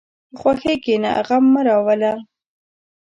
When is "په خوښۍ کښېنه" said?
0.29-1.11